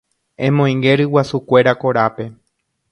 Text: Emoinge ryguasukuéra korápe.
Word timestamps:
Emoinge 0.47 0.91
ryguasukuéra 0.99 1.73
korápe. 1.83 2.25